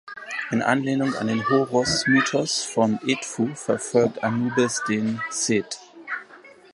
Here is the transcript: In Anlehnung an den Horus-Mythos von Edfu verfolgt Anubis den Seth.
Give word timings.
In 0.49 0.63
Anlehnung 0.63 1.13
an 1.13 1.27
den 1.27 1.47
Horus-Mythos 1.47 2.63
von 2.63 2.97
Edfu 3.05 3.53
verfolgt 3.53 4.23
Anubis 4.23 4.81
den 4.89 5.21
Seth. 5.29 5.79